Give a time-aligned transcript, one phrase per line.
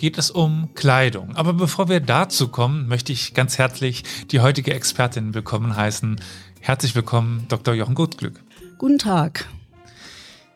[0.00, 1.36] geht es um Kleidung.
[1.36, 6.18] Aber bevor wir dazu kommen, möchte ich ganz herzlich die heutige Expertin willkommen heißen.
[6.58, 7.74] Herzlich willkommen, Dr.
[7.74, 8.42] Jochen Gutglück.
[8.78, 9.46] Guten Tag.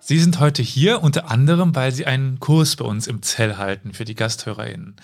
[0.01, 3.93] Sie sind heute hier unter anderem, weil Sie einen Kurs bei uns im Zell halten
[3.93, 4.97] für die GasthörerInnen.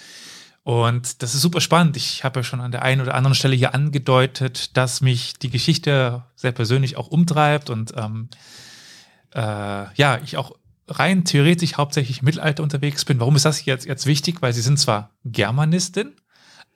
[0.62, 1.98] Und das ist super spannend.
[1.98, 5.50] Ich habe ja schon an der einen oder anderen Stelle hier angedeutet, dass mich die
[5.50, 8.30] Geschichte sehr persönlich auch umtreibt und ähm,
[9.34, 9.40] äh,
[9.94, 10.52] ja, ich auch
[10.90, 13.20] rein theoretisch hauptsächlich Mittelalter unterwegs bin.
[13.20, 14.42] Warum ist das jetzt, jetzt wichtig?
[14.42, 16.12] Weil sie sind zwar Germanistin,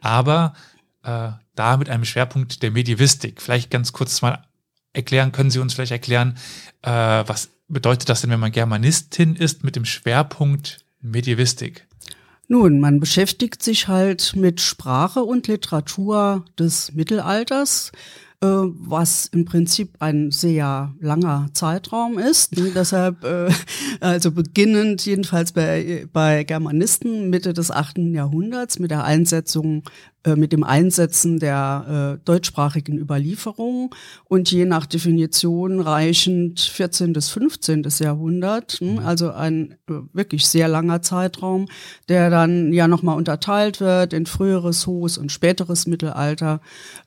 [0.01, 0.55] aber
[1.03, 3.43] äh, da mit einem Schwerpunkt der Medievistik.
[3.43, 4.45] Vielleicht ganz kurz mal
[4.93, 6.37] erklären, können Sie uns vielleicht erklären,
[6.83, 11.87] äh, was bedeutet das denn, wenn man Germanistin ist mit dem Schwerpunkt Medievistik?
[12.47, 17.91] Nun, man beschäftigt sich halt mit Sprache und Literatur des Mittelalters.
[18.45, 22.59] Äh, was im Prinzip ein sehr langer Zeitraum ist.
[22.59, 23.51] Und deshalb, äh,
[24.01, 29.85] also beginnend jedenfalls bei, bei Germanisten Mitte des achten Jahrhunderts mit der Einsetzung
[30.37, 33.95] mit dem Einsetzen der äh, deutschsprachigen Überlieferung
[34.25, 37.13] und je nach Definition reichend 14.
[37.13, 37.87] bis 15.
[37.99, 41.67] Jahrhundert, hm, also ein äh, wirklich sehr langer Zeitraum,
[42.09, 46.61] der dann ja nochmal unterteilt wird in früheres, hohes und späteres Mittelalter,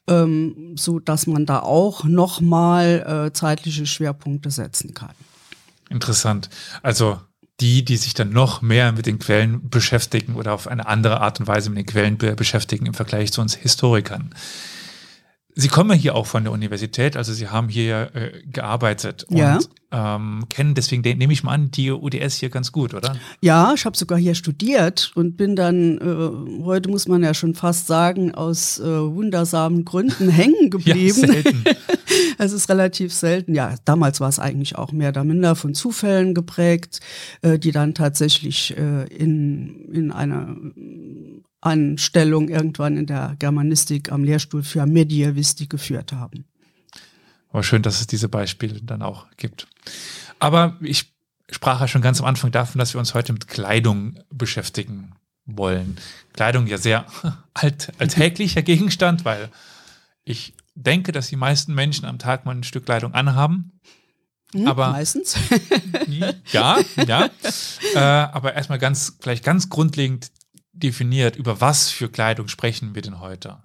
[0.08, 5.16] ähm, so dass man da auch nochmal äh, zeitliche Schwerpunkte setzen kann.
[5.90, 6.50] Interessant.
[6.84, 7.20] Also
[7.60, 11.40] die, die sich dann noch mehr mit den Quellen beschäftigen oder auf eine andere Art
[11.40, 14.34] und Weise mit den Quellen beschäftigen im Vergleich zu uns Historikern.
[15.60, 19.60] Sie kommen hier auch von der Universität, also Sie haben hier äh, gearbeitet und ja.
[19.92, 23.16] ähm, kennen deswegen, nehme ich mal an, die UDS hier ganz gut, oder?
[23.42, 27.56] Ja, ich habe sogar hier studiert und bin dann, äh, heute muss man ja schon
[27.56, 31.22] fast sagen, aus äh, wundersamen Gründen hängen geblieben.
[31.22, 31.64] ja, selten.
[32.38, 33.54] Es ist relativ selten.
[33.56, 37.00] Ja, damals war es eigentlich auch mehr oder minder von Zufällen geprägt,
[37.42, 40.56] äh, die dann tatsächlich äh, in, in einer
[41.68, 46.46] Anstellung irgendwann in der Germanistik am Lehrstuhl für Medievistik geführt haben.
[47.50, 49.68] Aber schön, dass es diese Beispiele dann auch gibt.
[50.40, 51.14] Aber ich
[51.50, 55.14] sprach ja schon ganz am Anfang davon, dass wir uns heute mit Kleidung beschäftigen
[55.46, 55.98] wollen.
[56.34, 57.06] Kleidung ja sehr
[57.54, 59.50] alt, alltäglicher Gegenstand, weil
[60.24, 63.80] ich denke, dass die meisten Menschen am Tag mal ein Stück Kleidung anhaben.
[64.54, 65.36] Hm, aber meistens.
[66.52, 67.30] ja, ja.
[67.94, 70.32] Äh, aber erstmal ganz, vielleicht ganz grundlegend
[70.84, 73.58] definiert, über was für Kleidung sprechen wir denn heute?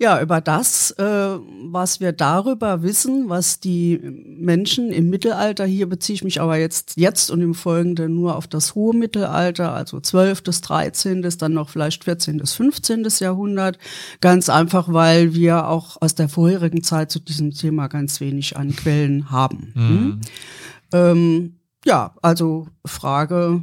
[0.00, 6.14] Ja, über das, äh, was wir darüber wissen, was die Menschen im Mittelalter, hier beziehe
[6.14, 10.42] ich mich aber jetzt, jetzt und im Folgenden nur auf das hohe Mittelalter, also 12.
[10.42, 12.38] bis 13., dann noch vielleicht 14.
[12.38, 13.06] bis 15.
[13.20, 13.78] Jahrhundert,
[14.20, 18.74] ganz einfach, weil wir auch aus der vorherigen Zeit zu diesem Thema ganz wenig an
[18.74, 19.72] Quellen haben.
[19.74, 19.88] Mhm.
[19.88, 20.20] Hm?
[20.92, 23.62] Ähm, ja, also Frage,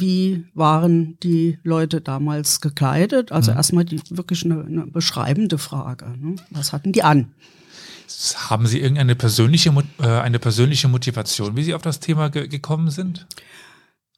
[0.00, 3.32] wie waren die Leute damals gekleidet?
[3.32, 3.56] Also mhm.
[3.56, 6.06] erstmal die wirklich eine, eine beschreibende Frage.
[6.18, 6.36] Ne?
[6.50, 7.32] Was hatten die an?
[8.48, 12.90] Haben Sie irgendeine persönliche, äh, eine persönliche Motivation, wie Sie auf das Thema ge gekommen
[12.90, 13.26] sind?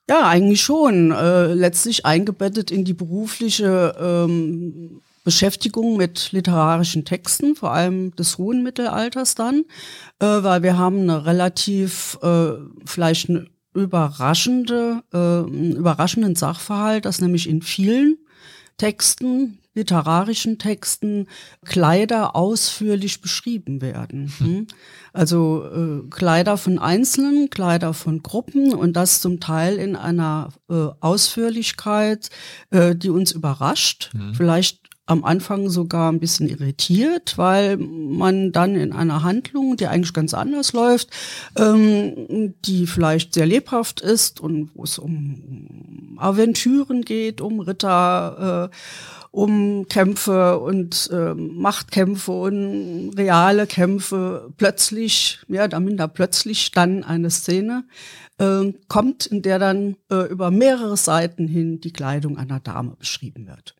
[0.09, 1.11] Ja, eigentlich schon.
[1.11, 8.63] Äh, letztlich eingebettet in die berufliche ähm, Beschäftigung mit literarischen Texten, vor allem des hohen
[8.63, 9.65] Mittelalters dann,
[10.21, 12.53] äh, weil wir haben eine relativ, äh,
[12.87, 13.47] vielleicht eine
[13.79, 15.41] überraschende, äh,
[15.77, 18.19] überraschenden Sachverhalt, dass nämlich in vielen
[18.77, 21.27] Texten, literarischen Texten,
[21.65, 24.33] Kleider ausführlich beschrieben werden.
[24.39, 24.67] Hm?
[25.13, 30.89] Also äh, Kleider von Einzelnen, Kleider von Gruppen und das zum Teil in einer äh,
[31.01, 32.31] Ausführlichkeit,
[32.71, 34.11] äh, die uns überrascht.
[34.15, 34.35] Mhm.
[34.35, 40.13] Vielleicht am Anfang sogar ein bisschen irritiert, weil man dann in einer Handlung, die eigentlich
[40.13, 41.09] ganz anders läuft,
[41.57, 48.77] ähm, die vielleicht sehr lebhaft ist und wo es um Aventüren geht, um Ritter, äh,
[49.31, 57.31] um Kämpfe und äh, Machtkämpfe und reale Kämpfe, plötzlich, mehr oder minder plötzlich dann eine
[57.31, 57.85] Szene
[58.37, 63.47] äh, kommt, in der dann äh, über mehrere Seiten hin die Kleidung einer Dame beschrieben
[63.47, 63.75] wird.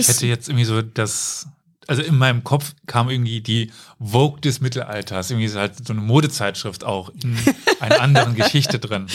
[0.00, 1.46] Ich hätte jetzt irgendwie so das
[1.86, 5.30] also in meinem Kopf kam irgendwie die Vogue des Mittelalters.
[5.30, 7.36] Irgendwie ist halt so eine Modezeitschrift auch in
[7.80, 9.06] einer anderen Geschichte drin.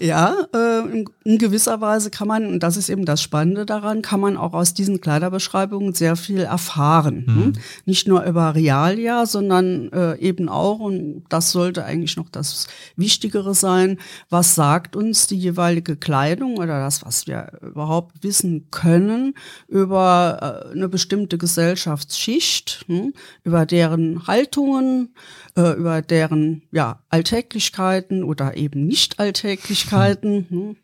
[0.00, 4.02] Ja, ja äh, in, gewisser Weise kann man, und das ist eben das Spannende daran,
[4.02, 7.24] kann man auch aus diesen Kleiderbeschreibungen sehr viel erfahren.
[7.26, 7.44] Mhm.
[7.44, 7.52] Hm?
[7.86, 12.66] Nicht nur über Realia, sondern äh, eben auch, und das sollte eigentlich noch das
[12.96, 13.98] Wichtigere sein,
[14.30, 19.34] was sagt uns die jeweilige Kleidung oder das, was wir überhaupt wissen können
[19.68, 23.12] über äh, eine bestimmte Gesellschaftsschicht, hm,
[23.44, 25.14] über deren Haltungen,
[25.56, 30.76] äh, über deren ja, Alltäglichkeiten oder eben Nicht-Alltäglichkeiten hm,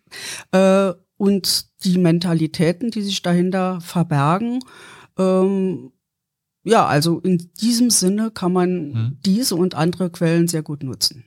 [0.52, 4.60] äh, und die Mentalitäten, die sich dahinter verbergen.
[5.18, 5.90] Ähm,
[6.62, 9.18] ja, also in diesem Sinne kann man hm.
[9.26, 11.24] diese und andere Quellen sehr gut nutzen.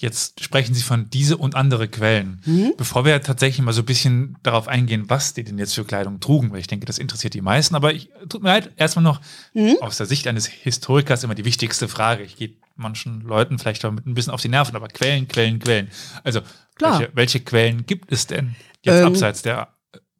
[0.00, 2.40] Jetzt sprechen Sie von diese und andere Quellen.
[2.46, 2.72] Mhm.
[2.78, 6.20] Bevor wir tatsächlich mal so ein bisschen darauf eingehen, was die denn jetzt für Kleidung
[6.20, 7.74] trugen, weil ich denke, das interessiert die meisten.
[7.74, 9.20] Aber ich tut mir leid, erstmal noch
[9.52, 9.76] mhm.
[9.82, 12.22] aus der Sicht eines Historikers immer die wichtigste Frage.
[12.22, 15.90] Ich gehe manchen Leuten vielleicht damit ein bisschen auf die Nerven, aber Quellen, Quellen, Quellen.
[16.24, 16.40] Also,
[16.78, 19.68] welche, welche, Quellen gibt es denn jetzt ähm, abseits der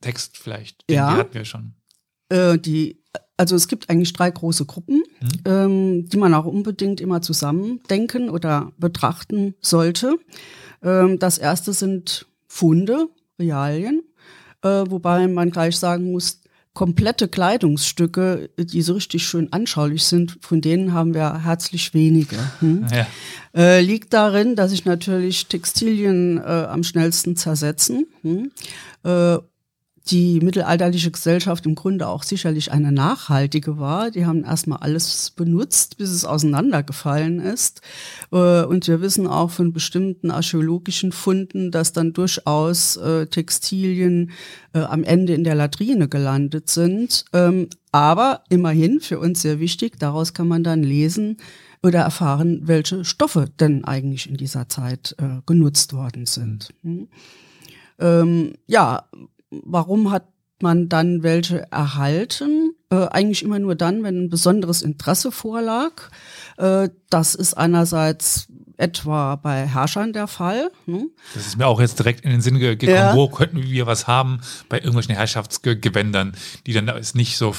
[0.03, 0.87] Text vielleicht?
[0.91, 1.75] Den, ja, die hatten wir schon.
[2.29, 3.00] Äh, die
[3.41, 5.29] also es gibt eigentlich drei große Gruppen, mhm.
[5.47, 10.19] ähm, die man auch unbedingt immer zusammen denken oder betrachten sollte.
[10.83, 13.09] Ähm, das erste sind Funde,
[13.39, 14.03] Realien,
[14.63, 16.43] äh, wobei man gleich sagen muss,
[16.75, 22.37] komplette Kleidungsstücke, die so richtig schön anschaulich sind, von denen haben wir herzlich wenige.
[22.61, 22.87] Hm?
[22.93, 23.07] Ja.
[23.55, 28.07] Äh, liegt darin, dass sich natürlich Textilien äh, am schnellsten zersetzen.
[28.21, 28.51] Hm?
[29.03, 29.39] Äh,
[30.11, 34.11] die mittelalterliche Gesellschaft im Grunde auch sicherlich eine nachhaltige war.
[34.11, 37.81] Die haben erstmal alles benutzt, bis es auseinandergefallen ist.
[38.33, 44.33] Äh, und wir wissen auch von bestimmten archäologischen Funden, dass dann durchaus äh, Textilien
[44.73, 47.25] äh, am Ende in der Latrine gelandet sind.
[47.33, 51.37] Ähm, aber immerhin für uns sehr wichtig, daraus kann man dann lesen,
[51.83, 55.17] oder erfahren, welche Stoffe denn eigentlich in dieser Zeit
[55.47, 56.75] genutzt worden sind.
[56.83, 57.09] Hm.
[57.99, 59.05] Ähm, ja,
[59.50, 60.29] warum hat
[60.62, 62.73] man dann welche erhalten?
[62.91, 66.11] Äh, eigentlich immer nur dann, wenn ein besonderes Interesse vorlag.
[66.58, 68.49] Äh, das ist einerseits
[68.81, 70.71] etwa bei Herrschern der Fall.
[70.87, 71.09] Ne?
[71.35, 73.15] Das ist mir auch jetzt direkt in den Sinn gekommen, ja.
[73.15, 76.32] wo könnten wir was haben bei irgendwelchen Herrschaftsgewändern,
[76.67, 77.55] die dann nicht so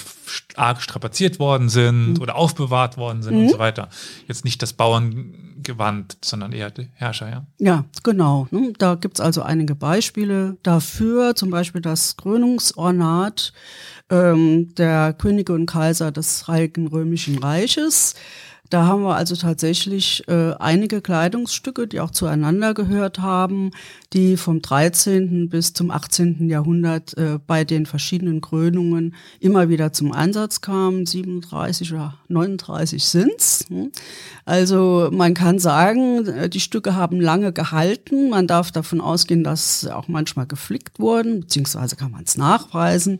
[0.55, 2.21] arg strapaziert worden sind mhm.
[2.21, 3.43] oder aufbewahrt worden sind mhm.
[3.43, 3.89] und so weiter.
[4.27, 7.45] Jetzt nicht das Bauerngewand, sondern eher die Herrscher, ja?
[7.59, 8.47] Ja, genau.
[8.51, 8.73] Ne?
[8.77, 13.53] Da gibt's also einige Beispiele dafür, zum Beispiel das Krönungsornat
[14.09, 18.15] ähm, der Könige und Kaiser des Heiligen Römischen Reiches.
[18.71, 23.71] Da haben wir also tatsächlich äh, einige Kleidungsstücke, die auch zueinander gehört haben,
[24.13, 25.47] die vom 13.
[25.47, 26.49] bis zum 18.
[26.49, 31.05] Jahrhundert äh, bei den verschiedenen Krönungen immer wieder zum Einsatz kamen.
[31.05, 33.65] 37 oder 39 sind's.
[33.69, 33.91] Hm?
[34.43, 38.29] Also man kann sagen, äh, die Stücke haben lange gehalten.
[38.29, 43.19] Man darf davon ausgehen, dass auch manchmal geflickt wurden, beziehungsweise kann man es nachweisen,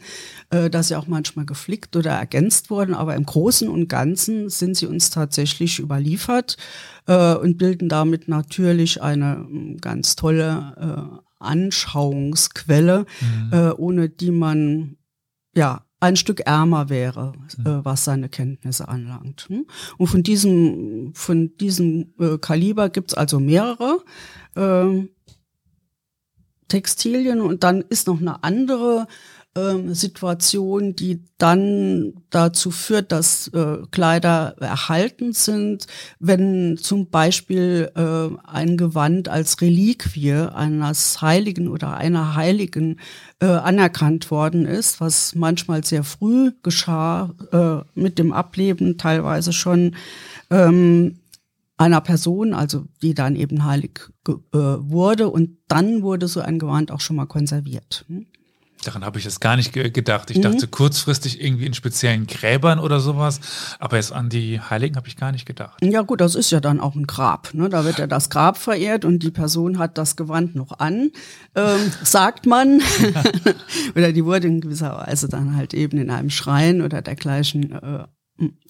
[0.50, 2.94] äh, dass sie auch manchmal geflickt oder ergänzt wurden.
[2.94, 6.58] Aber im Großen und Ganzen sind sie uns tatsächlich überliefert
[7.08, 13.54] äh, und bilden damit natürlich eine ähm, ganz tolle äh, Anschauungsquelle, mhm.
[13.54, 14.98] äh, ohne die man
[15.56, 17.66] ja ein Stück ärmer wäre, mhm.
[17.66, 19.46] äh, was seine Kenntnisse anlangt.
[19.50, 19.68] Hm?
[19.98, 24.00] Und von diesem, von diesem äh, Kaliber gibt's also mehrere
[24.56, 25.08] äh,
[26.68, 29.08] Textilien und dann ist noch eine andere
[29.56, 35.88] ähm, Situation, die dann dazu führt, dass äh, Kleider erhalten sind,
[36.20, 43.00] wenn zum Beispiel äh, ein Gewand als Reliquie eines Heiligen oder einer Heiligen
[43.40, 49.96] äh, anerkannt worden ist, was manchmal sehr früh geschah, äh, mit dem Ableben teilweise schon.
[50.50, 51.18] Ähm,
[51.78, 56.92] einer Person, also die dann eben heilig äh, wurde und dann wurde so ein Gewand
[56.92, 58.06] auch schon mal konserviert.
[58.08, 58.28] Hm?
[58.84, 60.32] Daran habe ich jetzt gar nicht gedacht.
[60.32, 60.42] Ich mhm.
[60.42, 63.40] dachte kurzfristig irgendwie in speziellen Gräbern oder sowas,
[63.80, 65.78] aber jetzt an die Heiligen habe ich gar nicht gedacht.
[65.84, 67.54] Ja gut, das ist ja dann auch ein Grab.
[67.54, 67.70] Ne?
[67.70, 71.12] Da wird ja das Grab verehrt und die Person hat das Gewand noch an,
[71.56, 72.82] ähm, sagt man.
[73.96, 78.06] oder die wurde in gewisser Weise dann halt eben in einem Schrein oder dergleichen äh,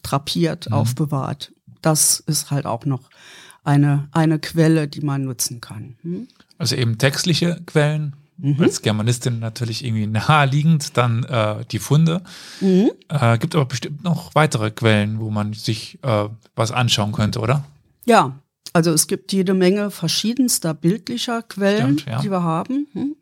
[0.03, 0.75] drapiert, mhm.
[0.75, 1.53] aufbewahrt.
[1.81, 3.09] Das ist halt auch noch
[3.63, 5.95] eine, eine Quelle, die man nutzen kann.
[6.01, 6.27] Hm?
[6.57, 8.57] Also eben textliche Quellen Mhm.
[8.59, 12.21] Als Germanistin natürlich irgendwie naheliegend, dann äh, die Funde.
[12.59, 12.91] Mhm.
[13.07, 17.63] Äh, gibt aber bestimmt noch weitere Quellen, wo man sich äh, was anschauen könnte, oder?
[18.05, 18.39] Ja,
[18.73, 22.21] also es gibt jede Menge verschiedenster bildlicher Quellen, Stimmt, ja.
[22.21, 22.87] die wir haben.
[22.93, 23.15] Hm?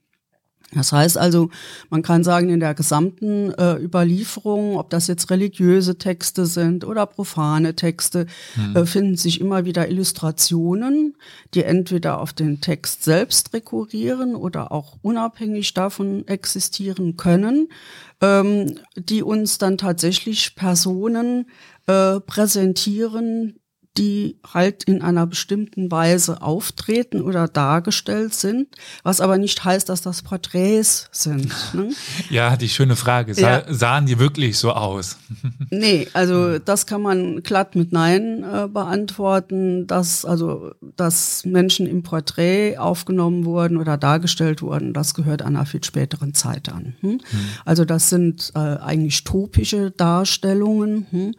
[0.73, 1.49] Das heißt also,
[1.89, 7.07] man kann sagen, in der gesamten äh, Überlieferung, ob das jetzt religiöse Texte sind oder
[7.07, 8.75] profane Texte, mhm.
[8.75, 11.15] äh, finden sich immer wieder Illustrationen,
[11.55, 17.69] die entweder auf den Text selbst rekurrieren oder auch unabhängig davon existieren können,
[18.21, 21.47] ähm, die uns dann tatsächlich Personen
[21.87, 23.58] äh, präsentieren,
[23.99, 28.67] die halt in einer bestimmten Weise auftreten oder dargestellt sind,
[29.03, 31.53] was aber nicht heißt, dass das Porträts sind.
[31.73, 31.89] Ne?
[32.29, 33.35] Ja, die schöne Frage.
[33.35, 33.63] Sa ja.
[33.67, 35.17] Sahen die wirklich so aus?
[35.69, 42.01] nee, also das kann man glatt mit Nein äh, beantworten, dass also dass Menschen im
[42.01, 46.95] Porträt aufgenommen wurden oder dargestellt wurden, das gehört einer viel späteren Zeit an.
[47.01, 47.09] Hm?
[47.09, 47.19] Hm.
[47.65, 51.07] Also das sind äh, eigentlich topische Darstellungen.
[51.11, 51.35] Hm?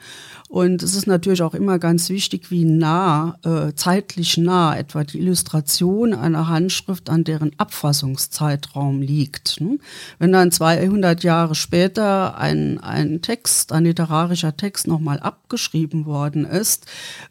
[0.50, 5.20] Und es ist natürlich auch immer ganz wichtig, wie nah, äh, zeitlich nah etwa die
[5.20, 9.60] Illustration einer Handschrift an deren Abfassungszeitraum liegt.
[9.60, 9.78] Ne?
[10.18, 16.86] Wenn dann 200 Jahre später ein, ein Text, ein literarischer Text nochmal abgeschrieben worden ist,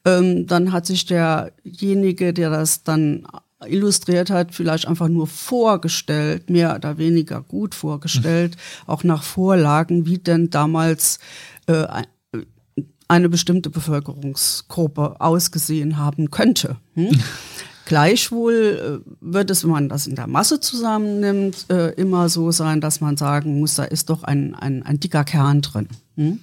[0.06, 3.28] ähm, dann hat sich derjenige, der das dann
[3.68, 8.94] illustriert hat, vielleicht einfach nur vorgestellt, mehr oder weniger gut vorgestellt, mhm.
[8.94, 11.20] auch nach Vorlagen, wie denn damals
[11.68, 11.86] äh,
[13.10, 16.78] eine bestimmte Bevölkerungsgruppe ausgesehen haben könnte.
[16.94, 17.10] Hm?
[17.86, 22.82] Gleichwohl äh, wird es, wenn man das in der Masse zusammennimmt, äh, immer so sein,
[22.82, 25.88] dass man sagen muss, da ist doch ein, ein, ein dicker Kern drin.
[26.16, 26.40] Hm?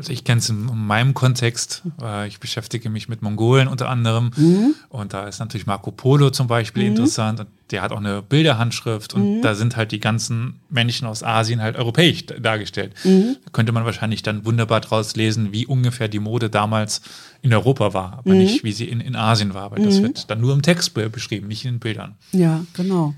[0.00, 1.82] Also ich kenne es in meinem Kontext.
[2.00, 4.30] Äh, ich beschäftige mich mit Mongolen unter anderem.
[4.34, 4.74] Mhm.
[4.88, 6.88] Und da ist natürlich Marco Polo zum Beispiel mhm.
[6.96, 7.40] interessant.
[7.40, 9.12] Und der hat auch eine Bilderhandschrift.
[9.12, 9.42] Und mhm.
[9.42, 12.94] da sind halt die ganzen Menschen aus Asien halt europäisch dargestellt.
[13.04, 13.36] Mhm.
[13.44, 17.02] Da könnte man wahrscheinlich dann wunderbar draus lesen, wie ungefähr die Mode damals
[17.42, 18.14] in Europa war.
[18.20, 18.38] Aber mhm.
[18.38, 19.70] nicht, wie sie in, in Asien war.
[19.70, 20.04] Weil das mhm.
[20.04, 22.14] wird dann nur im Text beschrieben, nicht in den Bildern.
[22.32, 23.14] Ja, genau.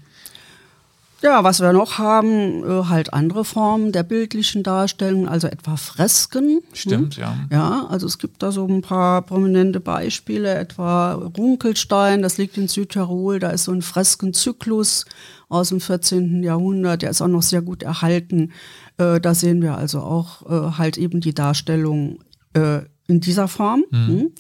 [1.23, 6.63] Ja, was wir noch haben, äh, halt andere Formen der bildlichen Darstellung, also etwa Fresken.
[6.73, 7.23] Stimmt, hm?
[7.23, 7.37] ja.
[7.51, 12.67] Ja, also es gibt da so ein paar prominente Beispiele, etwa Runkelstein, das liegt in
[12.67, 15.05] Südtirol, da ist so ein Freskenzyklus
[15.49, 16.43] aus dem 14.
[16.43, 18.51] Jahrhundert, der ist auch noch sehr gut erhalten.
[18.97, 22.19] Äh, da sehen wir also auch äh, halt eben die Darstellung
[22.55, 23.83] in dieser Form.
[23.91, 24.07] Mhm.
[24.09, 24.33] Hm?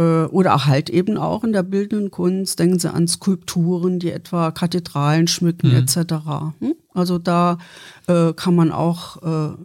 [0.00, 4.50] Äh, oder halt eben auch in der bildenden Kunst, denken Sie an Skulpturen, die etwa
[4.50, 5.76] Kathedralen schmücken mhm.
[5.76, 6.14] etc.
[6.58, 6.74] Hm?
[6.94, 7.58] Also da
[8.06, 9.56] äh, kann man auch äh,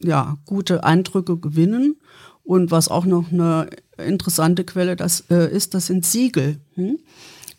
[0.00, 2.00] ja, gute Eindrücke gewinnen.
[2.42, 3.68] Und was auch noch eine
[4.04, 6.56] interessante Quelle das, äh, ist, das sind Siegel.
[6.74, 6.98] Hm?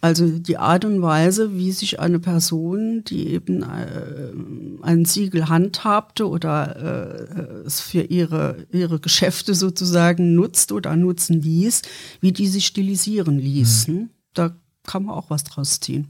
[0.04, 4.34] Also die Art und Weise, wie sich eine Person, die eben äh,
[4.82, 11.84] ein Siegel handhabte oder äh, es für ihre, ihre Geschäfte sozusagen nutzt oder nutzen ließ,
[12.20, 13.88] wie die sich stilisieren ließ.
[13.88, 14.10] Mhm.
[14.34, 14.54] Da
[14.86, 16.10] kann man auch was draus ziehen.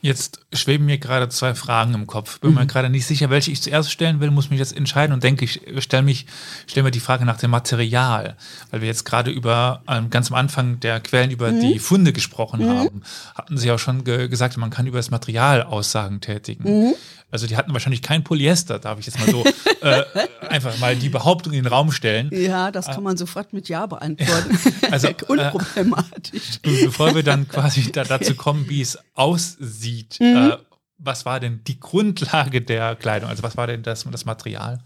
[0.00, 2.40] Jetzt schweben mir gerade zwei Fragen im Kopf.
[2.40, 2.56] Bin mhm.
[2.56, 5.44] mir gerade nicht sicher, welche ich zuerst stellen will, muss mich jetzt entscheiden und denke,
[5.44, 6.26] ich stelle mich,
[6.66, 8.36] stelle mir die Frage nach dem Material,
[8.70, 11.60] weil wir jetzt gerade über ähm, ganz am Anfang der Quellen über mhm.
[11.60, 12.78] die Funde gesprochen mhm.
[12.78, 13.02] haben.
[13.34, 16.94] Hatten Sie auch schon ge gesagt, man kann über das Material Aussagen tätigen.
[17.30, 19.44] Also die hatten wahrscheinlich kein Polyester, darf ich jetzt mal so
[19.82, 20.04] äh,
[20.48, 22.30] einfach mal die Behauptung in den Raum stellen.
[22.32, 24.58] Ja, das kann man sofort mit Ja beantworten.
[24.90, 26.60] also unproblematisch.
[26.62, 30.52] Äh, bevor wir dann quasi da, dazu kommen, wie es aussieht, mhm.
[30.52, 30.56] äh,
[30.96, 33.28] was war denn die Grundlage der Kleidung?
[33.28, 34.78] Also was war denn das, das Material?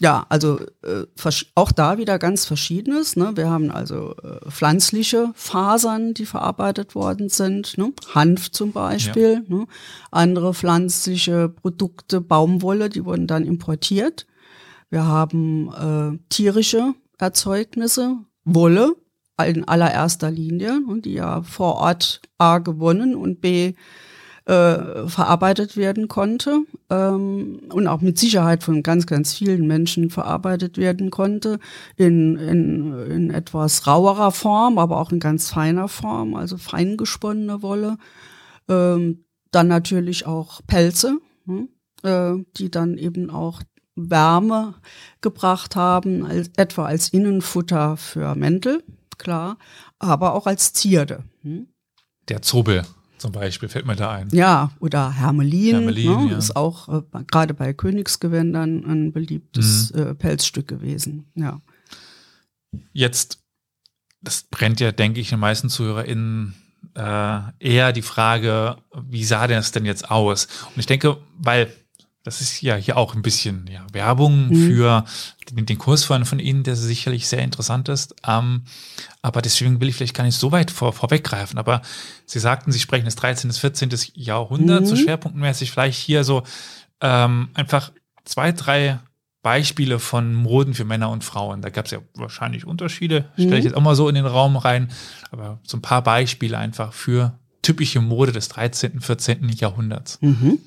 [0.00, 1.06] Ja, also äh,
[1.56, 3.16] auch da wieder ganz Verschiedenes.
[3.16, 3.32] Ne?
[3.34, 7.92] Wir haben also äh, pflanzliche Fasern, die verarbeitet worden sind, ne?
[8.14, 9.56] Hanf zum Beispiel, ja.
[9.56, 9.66] ne?
[10.12, 14.26] andere pflanzliche Produkte, Baumwolle, die wurden dann importiert.
[14.88, 18.94] Wir haben äh, tierische Erzeugnisse, Wolle
[19.44, 21.00] in allererster Linie, ne?
[21.00, 23.74] die ja vor Ort A gewonnen und B
[24.48, 30.78] äh, verarbeitet werden konnte ähm, und auch mit Sicherheit von ganz, ganz vielen Menschen verarbeitet
[30.78, 31.58] werden konnte
[31.96, 37.60] in, in, in etwas rauerer Form, aber auch in ganz feiner Form, also fein gesponnene
[37.60, 37.98] Wolle.
[38.70, 41.68] Ähm, dann natürlich auch Pelze, hm,
[42.02, 43.60] äh, die dann eben auch
[43.96, 44.76] Wärme
[45.20, 48.82] gebracht haben, als, etwa als Innenfutter für Mäntel,
[49.18, 49.58] klar,
[49.98, 51.24] aber auch als Zierde.
[51.42, 51.68] Hm.
[52.30, 52.84] Der Zobel
[53.18, 54.28] zum Beispiel, fällt mir da ein.
[54.32, 56.38] Ja, oder Hermelin, Hermelin ne, ja.
[56.38, 60.00] ist auch äh, gerade bei Königsgewändern ein beliebtes mhm.
[60.00, 61.30] äh, Pelzstück gewesen.
[61.34, 61.60] Ja.
[62.92, 63.40] Jetzt,
[64.20, 66.54] das brennt ja, denke ich, den meisten ZuhörerInnen
[66.94, 70.46] äh, eher die Frage, wie sah das denn jetzt aus?
[70.74, 71.72] Und ich denke, weil
[72.28, 74.66] das ist ja hier auch ein bisschen ja, Werbung mhm.
[74.66, 75.04] für
[75.50, 78.14] den, den, Kurs von, von Ihnen, der sicherlich sehr interessant ist.
[78.26, 78.64] Ähm,
[79.22, 81.58] aber deswegen will ich vielleicht gar nicht so weit vor, vorweggreifen.
[81.58, 81.80] Aber
[82.26, 83.48] Sie sagten, Sie sprechen das 13.
[83.48, 83.88] bis 14.
[84.12, 84.86] Jahrhundert, mhm.
[84.86, 86.42] so schwerpunktmäßig vielleicht hier so
[87.00, 87.92] ähm, einfach
[88.26, 88.98] zwei, drei
[89.40, 91.62] Beispiele von Moden für Männer und Frauen.
[91.62, 93.68] Da gab es ja wahrscheinlich Unterschiede, stelle ich mhm.
[93.70, 94.90] jetzt auch mal so in den Raum rein,
[95.30, 99.48] aber so ein paar Beispiele einfach für typische Mode des 13., 14.
[99.48, 100.18] Jahrhunderts.
[100.20, 100.58] Mhm.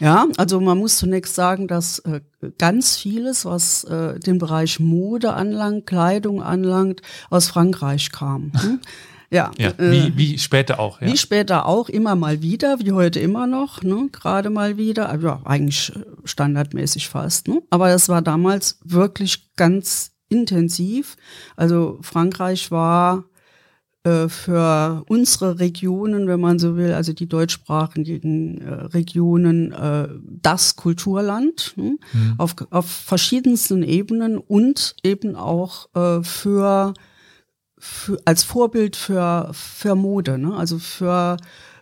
[0.00, 2.20] Ja, also man muss zunächst sagen, dass äh,
[2.58, 8.52] ganz vieles, was äh, den Bereich Mode anlangt, Kleidung anlangt, aus Frankreich kam.
[8.54, 8.80] Hm?
[9.32, 11.00] Ja, ja äh, wie, wie später auch.
[11.00, 11.06] Ja.
[11.06, 14.10] Wie später auch, immer mal wieder, wie heute immer noch, ne?
[14.12, 15.90] gerade mal wieder, ja, eigentlich
[16.26, 17.48] standardmäßig fast.
[17.48, 17.62] Ne?
[17.70, 21.16] Aber das war damals wirklich ganz intensiv.
[21.56, 23.24] Also Frankreich war
[24.04, 30.08] äh, für unsere Regionen, wenn man so will, also die deutschsprachigen äh, Regionen, äh,
[30.40, 32.00] das Kulturland hm?
[32.12, 32.34] mhm.
[32.36, 35.88] auf, auf verschiedensten Ebenen und eben auch
[36.22, 36.94] für
[37.78, 40.54] für, als Vorbild für, für Mode, ne?
[40.56, 41.36] also für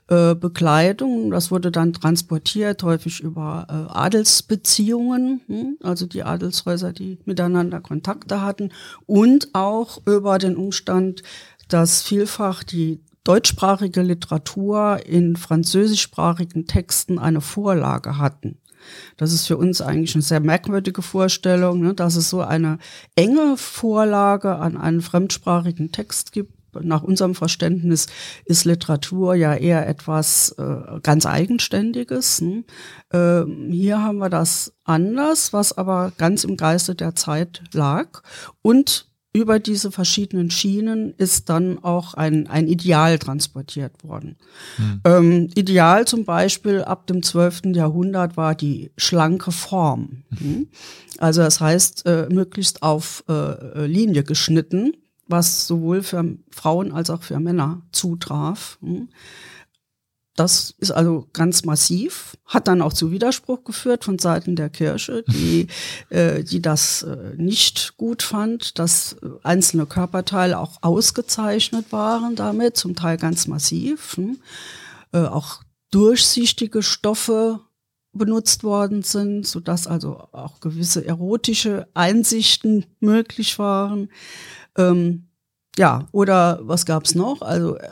[0.09, 1.31] Bekleidung.
[1.31, 5.77] Das wurde dann transportiert, häufig über äh, Adelsbeziehungen, hm?
[5.85, 8.73] also die Adelshäuser, die miteinander Kontakte hatten
[9.07, 11.23] und auch über den Umstand,
[11.73, 18.59] dass vielfach die deutschsprachige Literatur in französischsprachigen Texten eine Vorlage hatten.
[19.17, 22.79] Das ist für uns eigentlich eine sehr merkwürdige Vorstellung, ne, dass es so eine
[23.15, 26.55] enge Vorlage an einen fremdsprachigen Text gibt.
[26.73, 28.07] Nach unserem Verständnis
[28.45, 32.41] ist Literatur ja eher etwas äh, ganz Eigenständiges.
[32.43, 32.65] Ne?
[33.13, 38.23] Äh, hier haben wir das anders, was aber ganz im Geiste der Zeit lag
[38.63, 44.37] und über diese verschiedenen Schienen ist dann auch ein, ein Ideal transportiert worden.
[44.77, 45.01] Hm.
[45.05, 47.63] Ähm, Ideal zum Beispiel ab dem 12.
[47.67, 50.25] Jahrhundert war die schlanke Form.
[50.37, 50.69] Hm.
[51.19, 54.95] Also das heißt, äh, möglichst auf äh, Linie geschnitten,
[55.29, 58.79] was sowohl für Frauen als auch für Männer zutraf.
[58.81, 59.11] Hm.
[60.37, 65.25] Das ist also ganz massiv, hat dann auch zu Widerspruch geführt von Seiten der Kirche,
[65.29, 65.67] die,
[66.11, 72.77] äh, die das äh, nicht gut fand, dass äh, einzelne Körperteile auch ausgezeichnet waren damit,
[72.77, 74.17] zum Teil ganz massiv.
[74.17, 74.39] Hm?
[75.13, 77.61] Äh, auch durchsichtige Stoffe
[78.13, 84.11] benutzt worden sind, so dass also auch gewisse erotische Einsichten möglich waren.
[84.77, 85.29] Ähm,
[85.77, 87.43] ja, oder was gab's noch?
[87.43, 87.89] Also äh,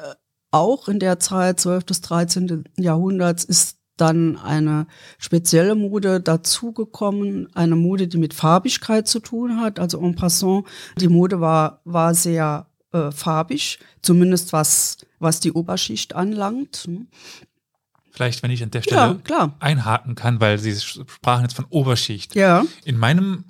[0.50, 1.86] auch in der Zeit 12.
[1.86, 2.64] bis 13.
[2.76, 4.86] Jahrhunderts ist dann eine
[5.18, 9.80] spezielle Mode dazugekommen, eine Mode, die mit Farbigkeit zu tun hat.
[9.80, 16.14] Also en passant, die Mode war, war sehr äh, farbig, zumindest was, was die Oberschicht
[16.14, 16.84] anlangt.
[16.86, 17.08] Hm.
[18.10, 22.34] Vielleicht, wenn ich an der Stelle ja, einhaken kann, weil Sie sprachen jetzt von Oberschicht.
[22.34, 22.64] Ja.
[22.84, 23.44] In meinem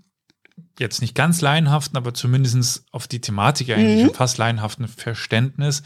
[0.78, 4.14] jetzt nicht ganz laienhaften, aber zumindest auf die Thematik eigentlich mhm.
[4.14, 5.82] fast laienhaften Verständnis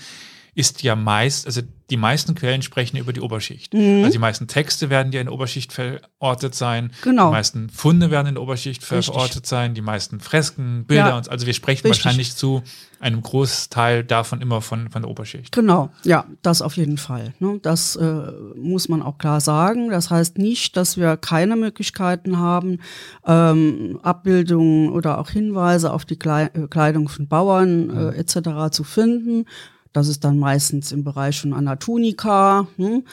[0.55, 3.73] ist ja meist, also die meisten Quellen sprechen über die Oberschicht.
[3.73, 4.05] Mhm.
[4.05, 6.91] Also die meisten Texte werden ja in der Oberschicht verortet sein.
[7.03, 7.29] Genau.
[7.29, 9.07] Die meisten Funde werden in der Oberschicht Richtig.
[9.07, 9.75] verortet sein.
[9.75, 11.17] Die meisten Fresken, Bilder ja.
[11.17, 12.05] und also wir sprechen Richtig.
[12.05, 12.63] wahrscheinlich zu
[13.01, 15.53] einem Großteil davon immer von, von der Oberschicht.
[15.53, 17.35] Genau, ja, das auf jeden Fall.
[17.41, 17.59] Ne?
[17.63, 19.91] Das äh, muss man auch klar sagen.
[19.91, 22.79] Das heißt nicht, dass wir keine Möglichkeiten haben,
[23.27, 28.13] ähm, Abbildungen oder auch Hinweise auf die Kleidung von Bauern äh, mhm.
[28.13, 28.71] etc.
[28.71, 29.47] zu finden.
[29.93, 33.05] Das ist dann meistens im Bereich von Anatonika, hm?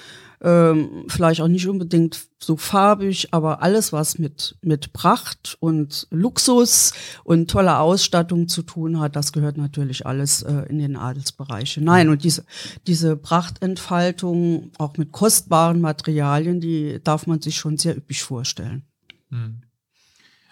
[0.41, 6.93] ähm, vielleicht auch nicht unbedingt so farbig, aber alles, was mit, mit Pracht und Luxus
[7.25, 12.07] und toller Ausstattung zu tun hat, das gehört natürlich alles äh, in den Adelsbereich hinein.
[12.07, 12.45] Und diese,
[12.87, 18.83] diese Prachtentfaltung, auch mit kostbaren Materialien, die darf man sich schon sehr üppig vorstellen.
[19.31, 19.63] Hm.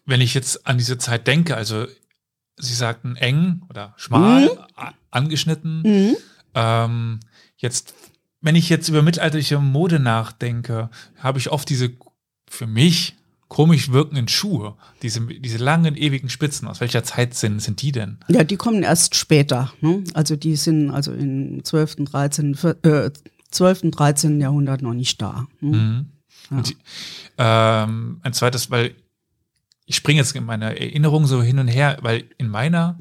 [0.06, 1.86] Wenn ich jetzt an diese Zeit denke, also
[2.60, 4.50] Sie sagten eng oder schmal, mhm.
[5.18, 5.82] Angeschnitten.
[5.82, 6.16] Mhm.
[6.54, 7.20] Ähm,
[7.58, 7.94] jetzt,
[8.42, 11.92] wenn ich jetzt über mittelalterliche Mode nachdenke, habe ich oft diese
[12.50, 13.16] für mich
[13.48, 16.68] komisch wirkenden Schuhe, diese, diese langen, ewigen Spitzen.
[16.68, 18.18] Aus welcher Zeit sind, sind die denn?
[18.28, 19.72] Ja, die kommen erst später.
[19.82, 20.04] Ne?
[20.14, 23.12] Also die sind also im 12., 13., äh,
[23.52, 24.42] 12., 13.
[24.42, 25.48] Jahrhundert noch nicht da.
[25.62, 25.78] Ne?
[25.78, 26.06] Mhm.
[26.52, 26.62] Ja.
[26.62, 26.78] Die,
[27.38, 28.96] ähm, ein zweites, weil
[29.86, 32.98] ich springe jetzt in meiner Erinnerung so hin und her, weil in meiner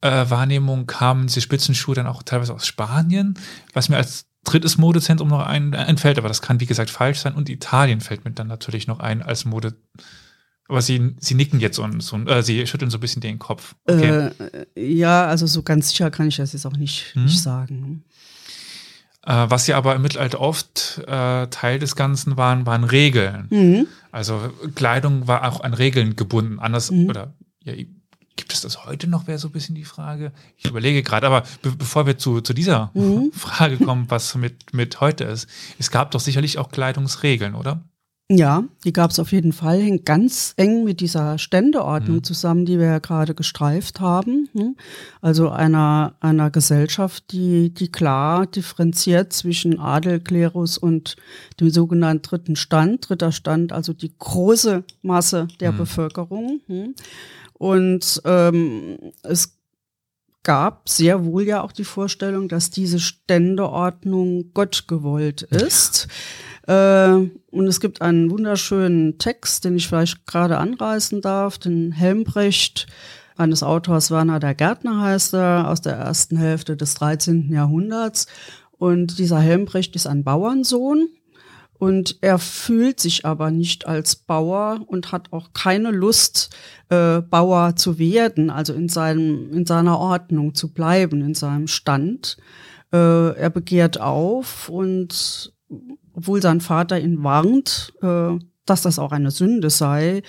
[0.00, 3.38] äh, Wahrnehmung kamen diese Spitzenschuhe dann auch teilweise aus Spanien,
[3.72, 7.34] was mir als drittes Modezentrum noch ein, einfällt, aber das kann wie gesagt falsch sein.
[7.34, 9.74] Und Italien fällt mir dann natürlich noch ein als Mode.
[10.68, 13.74] Aber sie, sie nicken jetzt so, so äh, sie schütteln so ein bisschen den Kopf.
[13.88, 14.30] Okay.
[14.74, 17.24] Äh, ja, also so ganz sicher kann ich das jetzt auch nicht, hm.
[17.24, 18.04] nicht sagen.
[19.24, 23.48] Äh, was ja aber im Mittelalter oft äh, Teil des Ganzen waren, waren Regeln.
[23.50, 23.86] Mhm.
[24.12, 26.60] Also Kleidung war auch an Regeln gebunden.
[26.60, 27.74] Anders oder ja,
[28.36, 30.32] gibt es das heute noch, wäre so ein bisschen die Frage.
[30.56, 32.92] Ich überlege gerade, aber be bevor wir zu, zu dieser
[33.32, 37.82] Frage kommen, was mit, mit heute ist, es gab doch sicherlich auch Kleidungsregeln, oder?
[38.28, 42.80] Ja, die gab es auf jeden Fall, hängt ganz eng mit dieser Ständeordnung zusammen, die
[42.80, 44.48] wir ja gerade gestreift haben.
[44.52, 44.74] ne?
[45.20, 51.14] Also einer, einer Gesellschaft, die, die klar differenziert zwischen Adel, Klerus und
[51.60, 53.08] dem sogenannten dritten Stand.
[53.08, 56.60] Dritter Stand, also die große Masse der Bevölkerung.
[57.58, 59.56] Und ähm, es
[60.42, 66.06] gab sehr wohl ja auch die Vorstellung, dass diese Ständeordnung Gott gewollt ist.
[66.66, 72.86] Äh, und es gibt einen wunderschönen Text, den ich vielleicht gerade anreißen darf, den Helmbrecht
[73.36, 77.52] eines Autors Werner der Gärtner heißt er, aus der ersten Hälfte des 13.
[77.52, 78.26] Jahrhunderts.
[78.78, 81.08] Und dieser Helmbrecht ist ein Bauernsohn
[81.78, 86.56] und er fühlt sich aber nicht als Bauer und hat auch keine Lust,
[86.88, 92.36] äh, Bauer zu werden, also in, seinem, in seiner Ordnung zu bleiben, in seinem Stand.
[92.92, 95.52] Äh, er begehrt auf und
[96.12, 100.22] obwohl sein Vater ihn warnt, äh, dass das auch eine Sünde sei,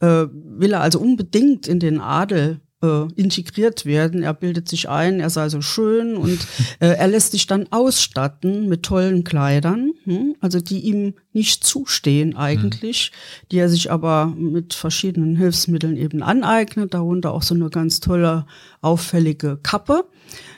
[0.00, 4.22] äh, will er also unbedingt in den Adel äh, integriert werden.
[4.22, 6.40] Er bildet sich ein, er sei so schön und
[6.80, 10.34] äh, er lässt sich dann ausstatten mit tollen Kleidern, hm?
[10.40, 13.12] also die ihm nicht zustehen eigentlich,
[13.50, 18.46] die er sich aber mit verschiedenen Hilfsmitteln eben aneignet, darunter auch so eine ganz tolle,
[18.80, 20.04] auffällige Kappe.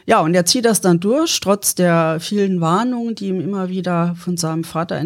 [0.06, 4.14] Ja, und er zieht das dann durch, trotz der vielen Warnungen, die ihm immer wieder
[4.16, 4.98] von seinem Vater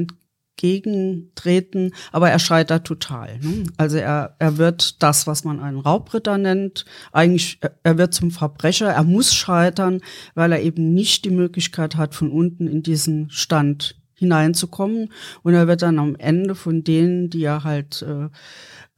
[0.59, 3.39] entgegentreten, aber er scheitert total.
[3.39, 3.65] Ne?
[3.77, 8.89] Also er, er wird das, was man einen Raubritter nennt, eigentlich, er wird zum Verbrecher,
[8.89, 10.01] er muss scheitern,
[10.35, 15.13] weil er eben nicht die Möglichkeit hat, von unten in diesen Stand hineinzukommen.
[15.43, 18.29] Und er wird dann am Ende von denen, die er halt äh,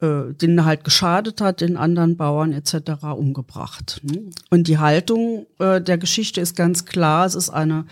[0.03, 3.03] äh, denen er halt geschadet hat, den anderen Bauern etc.
[3.15, 4.01] umgebracht.
[4.01, 4.31] ne?
[4.49, 7.85] Und die Haltung äh, der Geschichte ist ganz klar, es ist eine,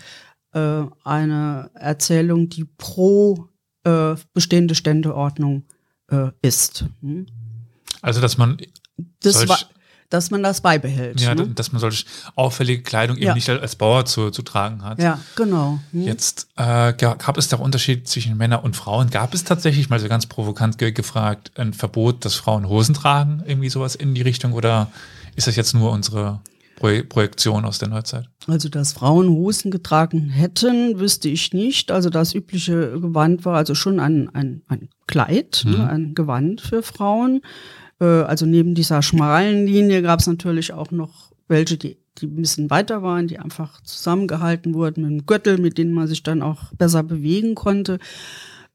[0.52, 3.49] äh, eine Erzählung, die pro
[3.84, 5.64] äh, bestehende Ständeordnung
[6.10, 6.84] äh, ist.
[7.00, 7.26] ne?
[8.02, 8.58] Also, dass man
[9.20, 9.58] Das war,
[10.08, 11.20] dass man das beibehält.
[11.20, 11.46] ja, ne?
[11.48, 13.34] dass man solch auffällige Kleidung eben Ja.
[13.34, 14.98] nicht als Bauer zu, zu tragen hat.
[14.98, 15.78] ja genau.
[15.92, 16.02] hm.
[16.02, 19.10] Jetzt äh, ga- gab es da Unterschied zwischen Männern und Frauen.
[19.10, 23.42] Gab es tatsächlich mal so ganz provokant ge gefragt ein Verbot, dass Frauen Hosen tragen,
[23.46, 24.52] irgendwie sowas in die Richtung?
[24.52, 24.90] Oder
[25.36, 26.40] ist das jetzt nur unsere
[26.80, 28.24] Pro Projektion aus der Neuzeit?
[28.46, 31.92] Also, dass Frauen Hosen getragen hätten, wüsste ich nicht.
[31.92, 36.82] Also das übliche Gewand war also schon ein, ein, ein Kleid, ne, ein Gewand für
[36.82, 37.42] Frauen.
[38.00, 42.36] Äh, also neben dieser schmalen Linie gab es natürlich auch noch welche, die, die ein
[42.36, 46.40] bisschen weiter waren, die einfach zusammengehalten wurden mit einem Gürtel, mit denen man sich dann
[46.40, 47.98] auch besser bewegen konnte.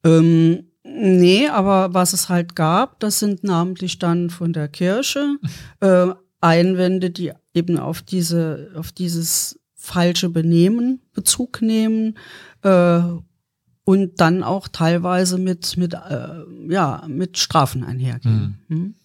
[0.04, 5.38] Ähm, nee, aber was es halt gab, das sind namentlich dann von der Kirche
[5.80, 6.10] äh,
[6.41, 12.17] Einwände, die eben auf diese, auf dieses falsche Benehmen Bezug nehmen
[12.63, 13.02] äh,
[13.86, 18.60] und dann auch teilweise mit, mit, äh, ja, mit Strafen einhergehen.
[18.67, 18.95] Hm?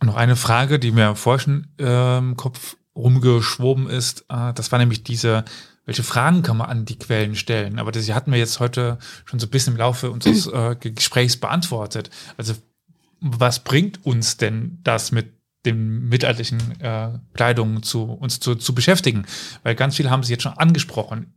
[0.00, 4.72] Und noch eine Frage, die mir vorher schon äh, im Kopf rumgeschwoben ist, äh, das
[4.72, 5.44] war nämlich diese,
[5.84, 7.78] welche Fragen kann man an die Quellen stellen?
[7.78, 11.36] Aber das hatten wir jetzt heute schon so ein bisschen im Laufe unseres äh, Gesprächs
[11.36, 12.10] beantwortet.
[12.38, 12.54] Also
[13.20, 19.26] was bringt uns denn das mit den mittelalterlichen äh, Kleidungen zu uns zu, zu beschäftigen?
[19.62, 21.34] Weil ganz viele haben sie jetzt schon angesprochen.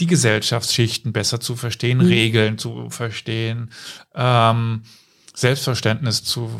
[0.00, 3.70] Die Gesellschaftsschichten besser zu verstehen, Regeln zu verstehen,
[4.14, 4.82] ähm,
[5.34, 6.50] Selbstverständnis zu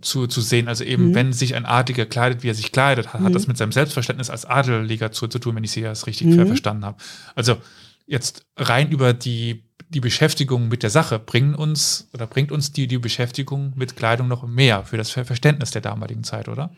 [0.00, 0.68] zu, zu sehen.
[0.68, 3.56] Also eben, wenn sich ein Adliger kleidet, wie er sich kleidet, hat, hat das mit
[3.56, 6.98] seinem Selbstverständnis als Adeliger zu, zu tun, wenn ich sie das richtig verstanden habe.
[7.34, 7.56] Also
[8.08, 12.88] jetzt rein über die, die Beschäftigung mit der Sache bringen uns oder bringt uns die,
[12.88, 16.70] die Beschäftigung mit Kleidung noch mehr für das Ver- Verständnis der damaligen Zeit, oder?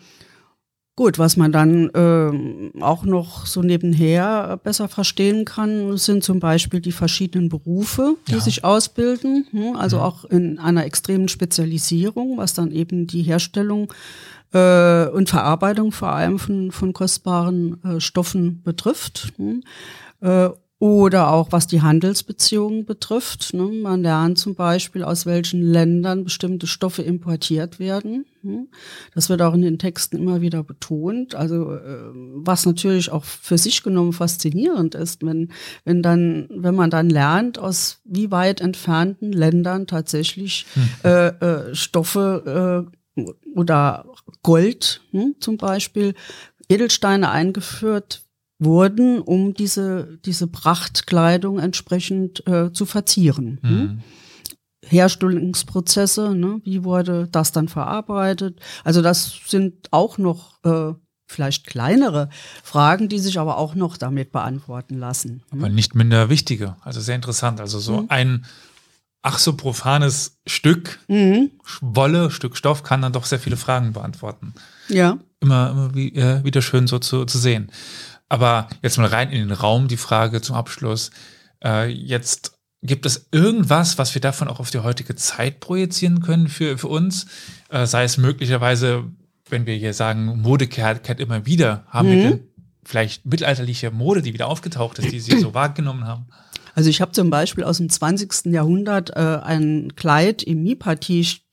[0.96, 6.80] Gut, was man dann ähm, auch noch so nebenher besser verstehen kann, sind zum Beispiel
[6.80, 8.40] die verschiedenen Berufe, die Ja.
[8.40, 9.46] sich ausbilden.
[9.50, 13.90] hm, Also auch in einer extremen Spezialisierung, was dann eben die Herstellung
[14.52, 19.32] äh, und Verarbeitung vor allem von, von kostbaren äh, Stoffen betrifft.
[19.36, 19.62] hm.
[20.20, 23.52] Äh, oder auch was die Handelsbeziehungen betrifft.
[23.52, 23.64] Ne?
[23.64, 28.24] Man lernt zum Beispiel, aus welchen Ländern bestimmte Stoffe importiert werden.
[28.40, 28.68] hm.
[29.14, 31.34] Das wird auch in den Texten immer wieder betont.
[31.34, 35.52] Also äh, was natürlich auch für sich genommen faszinierend ist, wenn,
[35.84, 40.64] wenn dann, wenn man dann lernt, aus wie weit entfernten Ländern tatsächlich
[41.04, 43.20] äh, äh, Stoffe äh,
[43.54, 44.06] oder
[44.42, 46.14] Gold hm, zum Beispiel,
[46.70, 48.22] Edelsteine eingeführt
[48.60, 53.58] wurden, um diese, diese Prachtkleidung entsprechend äh, zu verzieren.
[53.62, 53.70] Hm?
[53.70, 54.02] Mhm.
[54.86, 56.60] Herstellungsprozesse, ne?
[56.64, 58.60] wie wurde das dann verarbeitet?
[58.84, 60.94] Also das sind auch noch äh,
[61.26, 62.28] vielleicht kleinere
[62.62, 65.42] Fragen, die sich aber auch noch damit beantworten lassen.
[65.50, 66.76] Aber nicht minder wichtige.
[66.80, 67.60] Also sehr interessant.
[67.60, 68.06] Also so Mhm.
[68.08, 68.46] ein
[69.22, 71.50] ach so profanes Stück Mhm.
[71.82, 74.54] Wolle, Stück Stoff kann dann doch sehr viele Fragen beantworten.
[74.88, 75.18] Ja.
[75.40, 77.70] Immer, immer wie, äh, wieder schön so zu, zu sehen.
[78.30, 81.10] Aber jetzt mal rein in den Raum die Frage zum Abschluss.
[81.62, 86.48] Äh, jetzt gibt es irgendwas, was wir davon auch auf die heutige Zeit projizieren können
[86.48, 87.26] für, für uns?
[87.68, 89.04] Äh, sei es möglicherweise,
[89.50, 92.22] wenn wir hier sagen, Mode kehrt, kehrt immer wieder, haben wir Mhm.
[92.22, 92.40] denn
[92.84, 96.26] vielleicht mittelalterliche Mode, die wieder aufgetaucht ist, die Sie so wahrgenommen haben?
[96.74, 98.52] Also ich habe zum Beispiel aus dem 20.
[98.52, 100.62] Jahrhundert äh, ein Kleid im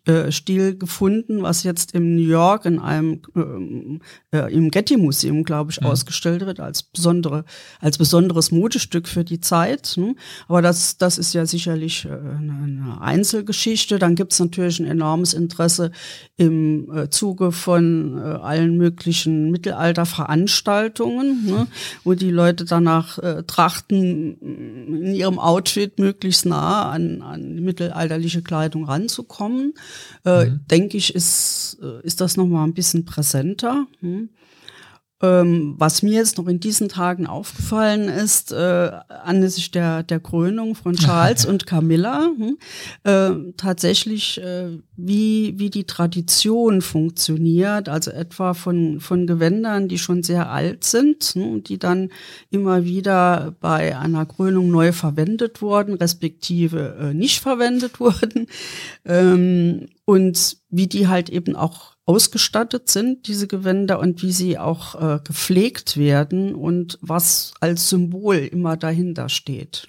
[0.08, 5.72] Mi-Partie-Stil gefunden, was jetzt in New York in einem ähm, äh, im Getty Museum, glaube
[5.72, 5.88] ich, Mhm.
[5.88, 7.43] ausgestellt wird als besondere
[7.80, 9.93] als besonderes Modestück für die Zeit.
[9.98, 10.15] Ne?
[10.48, 14.00] Aber das das ist ja sicherlich äh, eine, Einzelgeschichte.
[14.00, 15.91] Dann gibt es natürlich ein enormes Interesse
[16.38, 21.67] im äh, Zuge von äh, allen möglichen Mittelalterveranstaltungen, ne?
[22.04, 24.38] wo die Leute danach äh, trachten,
[24.88, 29.74] in ihrem Outfit möglichst nah an, an die mittelalterliche Kleidung ranzukommen.
[30.24, 33.88] Äh, Denke ich, ist, äh, ist das nochmal ein bisschen präsenter.
[34.02, 34.30] Hm?
[35.20, 40.76] Ähm, was mir jetzt noch in diesen Tagen aufgefallen ist, äh, anlässlich der, der Krönung
[40.76, 42.58] von Charles und Camilla, hm,
[43.04, 50.22] äh, tatsächlich, äh, wie, wie die Tradition funktioniert, also etwa von, von Gewändern, die schon
[50.22, 52.10] sehr alt sind hm, und die dann
[52.52, 58.46] immer wieder bei einer Krönung neu verwendet wurden, respektive äh, nicht verwendet wurden.
[59.04, 64.96] Ähm, und wie die halt eben auch ausgestattet sind, diese Gewänder, und wie sie auch
[64.96, 69.88] äh, gepflegt werden und was als Symbol immer dahinter steht.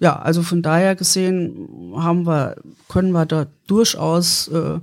[0.00, 2.56] Ja, also von daher gesehen haben wir,
[2.88, 4.80] können wir da durchaus äh,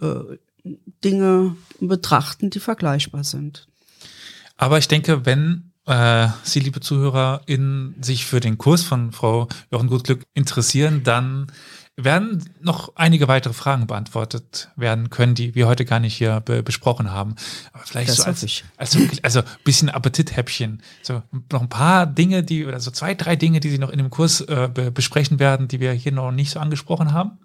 [0.00, 0.38] äh,
[1.04, 3.68] Dinge betrachten, die vergleichbar sind.
[4.56, 9.88] Aber ich denke, wenn äh, Sie, liebe ZuhörerInnen, sich für den Kurs von Frau Jochen
[9.88, 11.48] Gutglück interessieren, dann
[11.96, 16.62] werden noch einige weitere Fragen beantwortet werden können, die wir heute gar nicht hier be
[16.62, 17.36] besprochen haben.
[17.72, 18.64] Aber vielleicht Das so als, ich.
[18.76, 20.82] also, also ein bisschen Appetithäppchen.
[21.02, 23.98] So noch ein paar Dinge, die, oder so zwei, drei Dinge, die Sie noch in
[23.98, 27.38] dem Kurs äh, be besprechen werden, die wir hier noch nicht so angesprochen haben.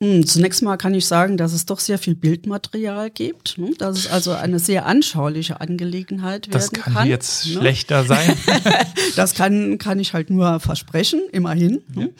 [0.00, 3.72] Hm, Zunächst mal kann ich sagen, dass es doch sehr viel Bildmaterial gibt, ne?
[3.78, 7.08] dass es also eine sehr anschauliche Angelegenheit werden Das kann, kann.
[7.08, 7.52] jetzt ne?
[7.54, 8.36] schlechter sein.
[9.16, 11.82] Das kann, kann ich halt nur versprechen, immerhin.
[11.92, 12.10] ne?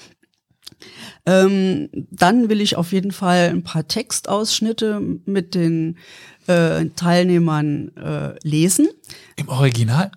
[1.26, 5.98] Ähm, dann will ich auf jeden Fall ein paar Textausschnitte mit den
[6.46, 8.88] äh, Teilnehmern äh, lesen.
[9.36, 10.10] Im Original?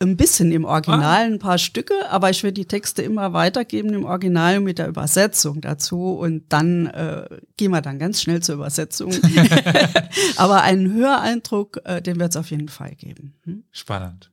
[0.00, 4.04] Ein bisschen im Original, ein paar Stücke, aber ich werde die Texte immer weitergeben im
[4.04, 9.14] Original mit der Übersetzung dazu und dann äh, gehen wir dann ganz schnell zur Übersetzung.
[10.36, 13.34] aber einen Höreindruck, äh, den wird es auf jeden Fall geben.
[13.44, 13.64] Hm?
[13.70, 14.30] Spannend.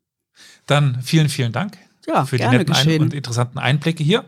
[0.66, 3.02] Dann vielen, vielen Dank Ja, für die netten geschehen.
[3.04, 4.26] und interessanten Einblicke hier.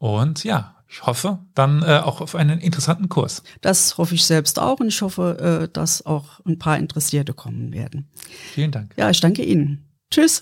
[0.00, 3.42] Und ja, ich hoffe dann äh, auch auf einen interessanten Kurs.
[3.60, 7.72] Das hoffe ich selbst auch und ich hoffe, äh, dass auch ein paar Interessierte kommen
[7.72, 8.08] werden.
[8.52, 8.94] Vielen Dank.
[8.96, 9.84] Ja, ich danke Ihnen.
[10.10, 10.40] Tschüss.